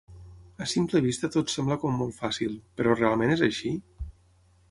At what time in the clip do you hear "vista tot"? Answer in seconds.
1.07-1.51